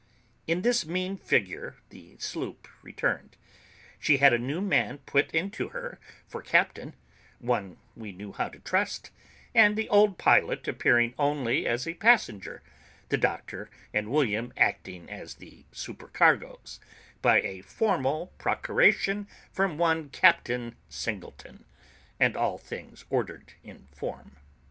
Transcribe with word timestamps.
In 0.47 0.63
this 0.63 0.83
mean 0.83 1.15
figure 1.15 1.75
the 1.89 2.17
sloop 2.17 2.67
returned; 2.81 3.37
she 3.99 4.17
had 4.17 4.33
a 4.33 4.39
new 4.39 4.59
man 4.59 4.97
put 4.97 5.29
into 5.31 5.69
her 5.69 5.99
for 6.27 6.41
captain, 6.41 6.95
one 7.37 7.77
we 7.95 8.11
knew 8.11 8.31
how 8.31 8.49
to 8.49 8.57
trust; 8.61 9.11
and 9.53 9.75
the 9.77 9.87
old 9.89 10.17
pilot 10.17 10.67
appearing 10.67 11.13
only 11.19 11.67
as 11.67 11.87
a 11.87 11.93
passenger, 11.93 12.63
the 13.09 13.17
doctor 13.17 13.69
and 13.93 14.09
William 14.09 14.51
acting 14.57 15.07
as 15.07 15.35
the 15.35 15.65
supercargoes, 15.71 16.79
by 17.21 17.39
a 17.41 17.61
formal 17.61 18.33
procuration 18.39 19.27
from 19.51 19.77
one 19.77 20.09
Captain 20.09 20.75
Singleton, 20.89 21.63
and 22.19 22.35
all 22.35 22.57
things 22.57 23.05
ordered 23.11 23.53
in 23.63 23.87
form. 23.91 24.35